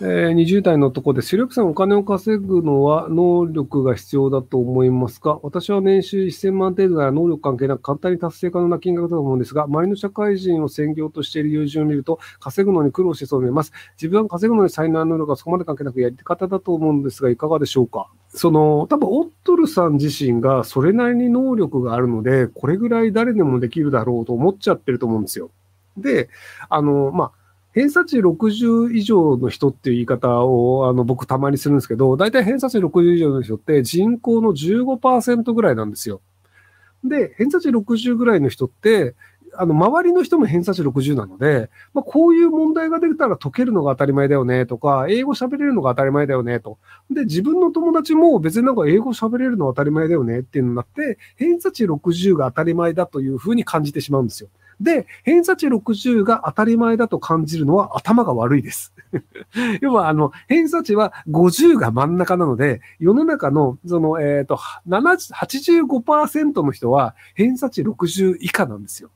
[0.00, 5.40] えー、20代の男で、視力さんお金を稼ぐのは能力が必要だと思いますか？
[5.42, 13.72] 私は年収1000万程度なら能力関係なく簡単に達成可能な金額だと思うんですが、周りの社会人を専業としている友人を見ると、稼ぐのに苦労してそう見えます。
[13.96, 18.08] 自分は稼ぐのに才能や能力がそこまで関係なくやり方だと思うんですが、いかがでしょうか？
[18.28, 25.50] その、多分、オットルさん自身がそれなりに能力があるので、これぐらい誰でもできるだろうと思っちゃってると思うんですよ。
[25.96, 26.28] で、
[26.68, 27.37] あの、まあ、
[27.78, 36.20] 偏差値60以上の人っていう言い方をあの僕たまにするんですけど、大体偏差値60以上の人って人口の15%ぐらいなんですよ。
[37.04, 39.14] で、偏差値60ぐらいの人って、
[39.56, 46.78] あの、周りの人も偏差値60なので、まあ、こういう問題が出たら解けるのが当たり前だよねとか、英語喋れるのが当たり前だよねと。
[47.12, 54.48] で、自分の友達も別になんか英語喋れるのは当たり前だよねっていうのになって、偏差値60が当たり前だというふうに感じてしまうんですよ。
[54.80, 58.94] で、偏差値60が当たり前だと感じるのは頭が悪いです。
[59.80, 69.10] 要は、あの、偏差値は50が真ん中なので、世の中の、その、えっ、ー、と、85%の人は偏差値60以下なんですよ。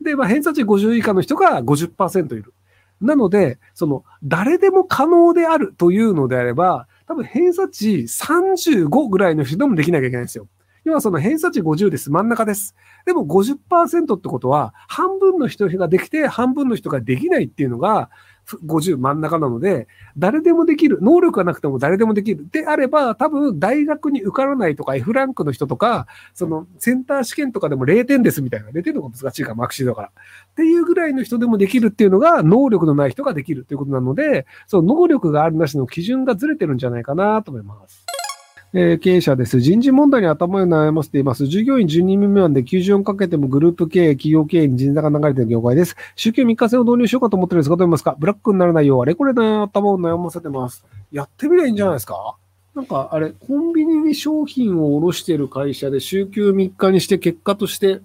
[0.00, 2.54] で、まあ、偏差値50以下の人が50%いる。
[3.00, 10.46] なので、その、誰でも可能であるというのであれば、多分偏差値35ぐらいの人でもできなきゃいけないんですよ。
[10.84, 12.10] 要はその偏差値50です。
[12.10, 12.74] 真ん中です。
[13.06, 18.10] でも50%ってことは、半分の人ができて、半分の人ができないっていうのが、
[18.64, 20.98] 50真ん中なので、誰でもできる。
[21.00, 22.48] 能力がなくても誰でもできる。
[22.50, 28.70] であれば、多分大学に受からないとか、F ランクの人とか、そのセンター試験とかでも0点ですみたいな。
[28.70, 30.08] 0点の方が難しいから、マクシードから。
[30.08, 30.10] っ
[30.56, 38.11] ていうぐらいの人でもできるっていうのが、能力のない人ができるということなので、その能力があるなしの基準がずれてるんじゃないかなと思います。
[38.74, 39.60] えー、経営者です。
[39.60, 41.46] 人事問題に頭を悩ませています。
[41.46, 45.94] 従業員12人未満で90をかけてもグループ経営、企業経営に人材が流れている業界です。
[46.16, 50.86] 週休3日制を導入しようかと思ってるんですが、どう思いますかブラックにならないようあれこれで頭を悩ませてます。
[51.10, 52.36] やってみりゃいいんじゃないですか？
[52.74, 58.00] なんか、あれ、コンビニに商品を卸している会社で週休3日にして結果として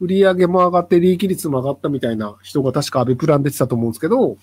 [0.00, 4.36] 売り上げも上がって利益率も上がったみたいな人が確かアベプラン出てたと思うんですけど、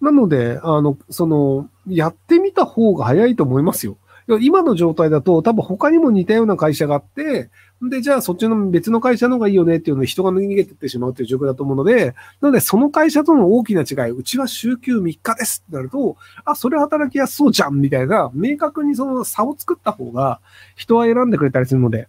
[0.00, 3.98] なので、あの、その、やってみた方が早いと思いますよ。
[4.38, 7.50] 今の状態だと多分他にも似たような会社があって、
[7.82, 20.40] で、じゃあそっちの別の会社の方がいいよねっていうので人が逃げてってしまうという状況だと思うので、なのでその会社との大きな違い、うちは週休3日ですってなると、あ、それ働きやすそうじゃんみたいな、明確にその差を作った方が
[20.76, 22.08] 人は選んでくれたりするので、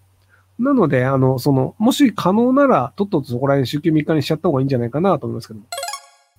[0.59, 5.65] なので、あの、その、もし可能なら、とっととそこら辺週休3日にしちゃった方がいいんじゃないかなと思いますけども。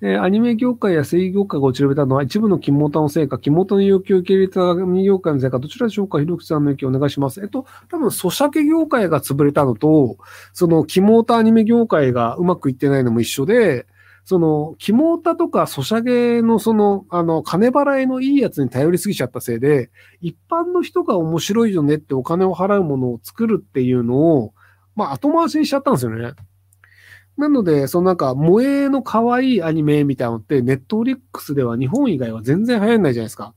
[0.04, 7.40] え、アニメ業界や声優業界が落ちるべたのは一部の肝タのせいか、肝タの要求を受け入れたアニメ業界のせいか、どちらでしょうかひろきさんの意見お願いします。
[7.40, 10.16] えっと、多分、ソシャゲ業界が潰れたのと、
[10.52, 13.86] その、肝タアニメ業界がうまくいってないのも一緒で、
[14.24, 24.52] その、肝タとかソシャゲのその、あの、金払いのいいやつに頼りすぎちゃったせいで、一般の人が面白いよねってお金を払うものを作るっていうのを、
[24.96, 26.32] まあ、後回しにしちゃったんですよね。
[27.36, 33.54] なので、そのなんか、萌えの可愛いアニメみたいなのって、ネットフリックスでは日本以外は全然流行んないじゃないですか。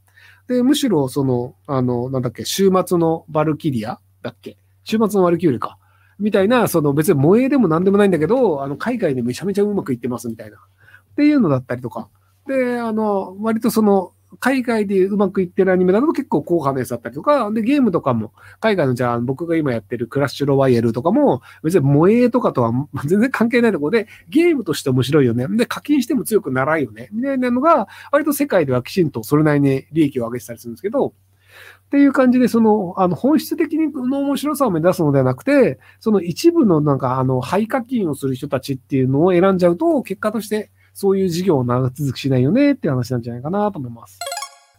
[0.47, 4.57] で、むしろ、その、あの、なんだっけ、週末のバルキリアだっけ？
[4.83, 5.77] 週末のバルキューレか。
[6.19, 10.57] みたいな、その別に萌えでも何でもないんだけど、あの、海外でめちゃめちゃうまくいってますみたいな。
[10.57, 12.07] っていうのだったりとか。
[12.47, 22.71] で、あの、割とその、海外でうまくいってるアニメだと結構硬派なやつだったりとか、で、ゲームとかも、海外のじゃあ僕が今やってるクラッシュロワイヤルとかも、別に萌えとかとは
[23.05, 25.47] 全然関係ないところで、ゲームとして面白いよね。
[25.49, 27.09] で、課金しても強くならんよね。
[27.11, 31.13] みたいなのが、割と世界ではきちんとそれなりに利益を上げてたりするんですけど、
[31.85, 44.17] っていう感じで、その、あの、本質的にの面白さを目指すのではなくて、その一部のなんか、あの、廃課金をする人たちっていうのを選んじゃうと、結果としてそういう事業を長続きしないよねって話なんじゃないかなと思います。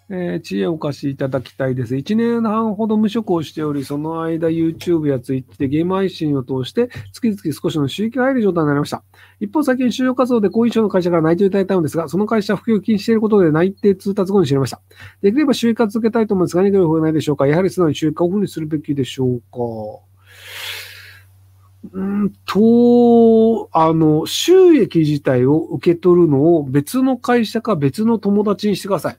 [0.08, 1.96] えー、知恵をお貸しいただきたいです。
[1.96, 9.02] 1年半ほど無職をしており、その間 YouTube や Twitch でゲーム配信を通して、月々少しの収益が入る状態になりました。
[9.40, 14.80] 一方、最近就職活動で好印象の会社から内定をいただいたのですが、その会社は副業を禁止していることで内定通達後に知りました。
[15.22, 17.48] できれば収益化続けたいと思うんですが、何か方法ないでしょうか？
[17.48, 19.58] やはり素直に収益化をオフにするべきでしょうか？
[21.92, 29.16] うんと、あの、収益自体を受け取るのを別の会社か別の友達にしてください。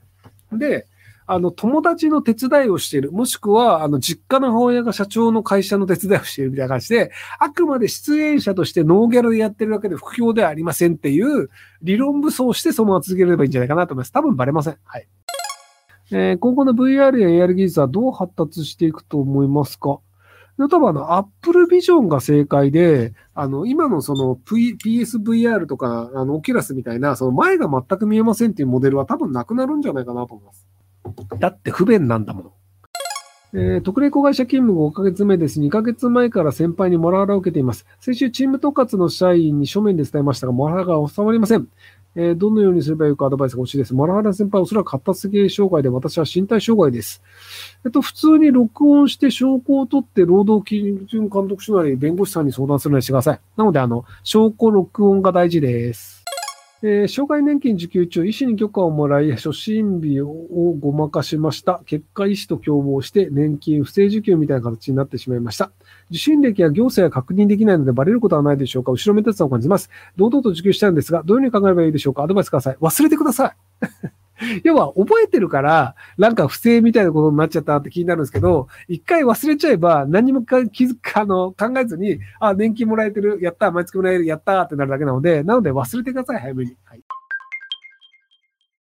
[0.52, 0.86] で、
[1.30, 11.50] あの、友達の手伝いをしている、もしくは、あの、実家の母親が社長の会社の手伝いをしているみたいな感じで、あくまで出演者としてノーギャルでやってるだけで不評ではありませんっていう
[11.82, 14.12] 理論武装してそのまま続ければいいんじゃないかなと思います。
[14.12, 14.78] 多分バレません。
[14.84, 15.06] はい。
[16.10, 19.98] えー、今後の VR や AR 技術はどう発達していくと思いますか？
[20.66, 30.66] 多分あの、Apple Vision が正解で、あの、今のその、P、PSVR とか、あの、オキュラスみたいな、その前が全く見えませんっていうモデルは多分なくなるんじゃないかなと思います。
[31.38, 32.52] だって不便なんだもの。
[33.54, 35.58] えー、特例子会社勤務5ヶ月目です。
[35.60, 37.86] 2ヶ月前から先輩にモラハラを受けています。
[37.98, 41.66] 先週、チーム統括の社員に書面で伝えましたが、モラハラが収まりません。
[42.20, 43.94] え、どのようにすればよくアドバイスが欲しいです。
[43.94, 47.22] マラハラ先輩おそらく発達性障害で、私は身体障害です。
[47.84, 53.40] えっと、普通に録音して証拠を取って、労働基準監督署なり弁護士さんに相談するようにしてください。
[53.56, 56.27] なので、あの、証拠録音が大事です。
[56.80, 60.26] えー、障害年金受給中、医師に許可をもらい、初診日を
[60.78, 61.82] ごまかしました。
[61.86, 65.72] 結果、医師と共謀して、年金不正受給みたいな形になってしまいました。
[66.10, 69.90] 受信歴や行政が確認できないので、バレることはないでしょうか後ろめたさを感じます。
[70.16, 72.76] 堂々と受給したいんですが、どういうふうに考えればいいでしょうかアドバイスください。
[72.76, 74.08] 忘れてください。
[74.64, 86.76] 要は、覚えてるから、なんか不正みたいなことになっちゃったって気になるんですけど、一回忘れちゃえば、何もか気づく、あの、考えずに、あ、年金もらえてる、やった、毎月もらえる、やったってなるだけなので、なので忘れてください、早めに。
[86.84, 87.17] はい